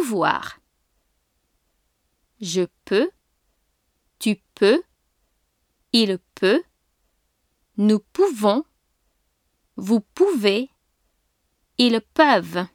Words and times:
pouvoir. 0.00 0.58
Je 2.40 2.62
peux, 2.86 3.10
tu 4.18 4.36
peux, 4.54 4.82
il 5.92 6.18
peut, 6.34 6.62
nous 7.76 7.98
pouvons, 7.98 8.64
vous 9.76 10.00
pouvez, 10.00 10.70
ils 11.76 12.00
peuvent. 12.14 12.66